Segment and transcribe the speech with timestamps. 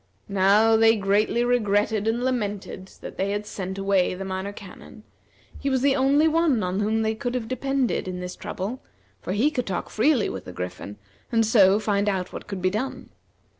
[0.27, 5.03] Now they greatly regretted and lamented that they had sent away the Minor Canon;
[5.59, 8.81] he was the only one on whom they could have depended in this trouble,
[9.21, 10.97] for he could talk freely with the Griffin,
[11.31, 13.09] and so find out what could be done.